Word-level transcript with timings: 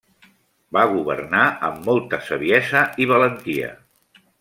Va 0.77 0.85
governar 0.93 1.43
amb 1.69 1.85
molta 1.91 2.21
saviesa 2.31 2.87
i 3.05 3.11
valentia. 3.17 3.75